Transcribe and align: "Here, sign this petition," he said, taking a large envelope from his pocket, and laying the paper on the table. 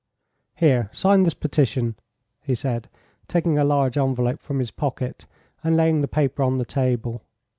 "Here, 0.55 0.89
sign 0.91 1.21
this 1.21 1.35
petition," 1.35 1.93
he 2.41 2.55
said, 2.55 2.89
taking 3.27 3.59
a 3.59 3.63
large 3.63 3.99
envelope 3.99 4.41
from 4.41 4.57
his 4.57 4.71
pocket, 4.71 5.27
and 5.63 5.77
laying 5.77 6.01
the 6.01 6.07
paper 6.07 6.41
on 6.41 6.57
the 6.57 6.65
table. 6.65 7.21